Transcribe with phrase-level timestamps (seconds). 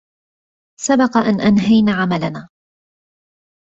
[0.81, 2.49] سبق أن أنهينا عملنا.